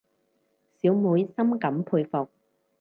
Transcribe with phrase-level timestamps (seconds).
[0.81, 2.27] 小妹深感佩服